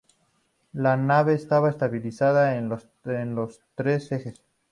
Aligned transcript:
La 0.73 0.97
nave 0.97 1.33
estaba 1.35 1.69
estabilizada 1.69 2.55
en 2.57 2.69
los 2.69 3.61
tres 3.75 4.11
ejes. 4.11 4.41